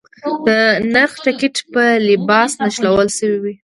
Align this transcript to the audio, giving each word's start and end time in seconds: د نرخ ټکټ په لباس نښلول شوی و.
د 0.45 0.47
نرخ 0.93 1.11
ټکټ 1.23 1.55
په 1.73 1.83
لباس 2.07 2.51
نښلول 2.63 3.07
شوی 3.17 3.37
و. 3.41 3.45